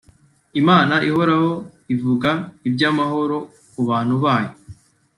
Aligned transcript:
Imana 0.61 0.95
ihora 1.07 1.35
ivuga 1.93 2.31
iby’amahoro 2.67 3.37
ku 3.73 3.81
bantu 3.89 4.15
bayo 4.23 4.51